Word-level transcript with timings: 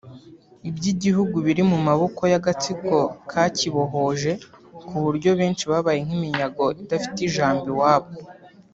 Iby’igihugu 0.69 1.35
biri 1.45 1.63
mu 1.71 1.77
maboko 1.87 2.21
y’agatsiko 2.31 2.95
kakibohoje 3.31 4.31
ku 4.87 4.95
buryo 5.03 5.29
benshi 5.39 5.63
babaye 5.71 5.99
nk’iminyago 6.05 6.63
idafite 6.81 7.19
ijambo 7.29 7.63
iwabo 7.73 8.11